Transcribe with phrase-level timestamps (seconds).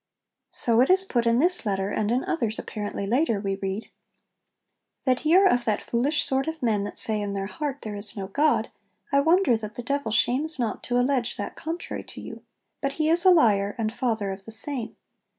[0.49, 3.91] So it is put in this letter; and in others, apparently later, we read
[5.05, 7.93] 'That ye are of that foolish sort of men that say in their heart, "There
[7.95, 8.71] is no God,"
[9.11, 12.41] I wonder that the Devil shames not to allege that contrary [to] you;
[12.81, 14.95] but he is a liar, and father of the same.